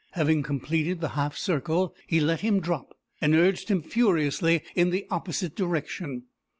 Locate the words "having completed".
0.13-0.99